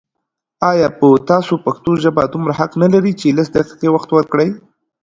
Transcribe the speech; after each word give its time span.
آيا 0.71 0.87
په 0.99 1.07
تاسو 1.29 1.53
پښتو 1.65 1.91
ژبه 2.03 2.23
دومره 2.33 2.53
حق 2.59 2.71
نه 2.83 2.87
لري 2.93 3.13
چې 3.19 3.35
لس 3.37 3.47
دقيقې 3.55 3.89
وخت 3.91 4.09
ورکړئ 4.13 4.49